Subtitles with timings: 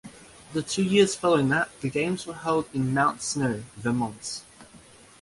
[0.53, 4.41] The two years following that, the Games were held in Mount Snow, Vermont.